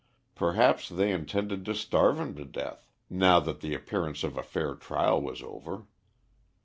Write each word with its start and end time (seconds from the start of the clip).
Perhaps 0.33 0.89
they 0.89 1.11
intended 1.11 1.63
to 1.65 1.75
starve 1.75 2.19
him 2.19 2.33
to 2.35 2.43
death, 2.43 2.87
now 3.07 3.39
that 3.39 3.59
the 3.61 3.75
appearance 3.75 4.23
of 4.23 4.35
a 4.35 4.41
fair 4.41 4.73
trial 4.73 5.21
was 5.21 5.43
over. 5.43 5.85